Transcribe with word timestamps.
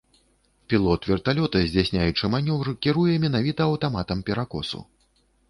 Пілот 0.73 1.01
верталёта, 1.11 1.61
здзяйсняючы 1.67 2.31
манеўр, 2.35 2.73
кіруе 2.87 3.13
менавіта 3.27 3.61
аўтаматам 3.69 4.27
перакосу. 4.33 4.83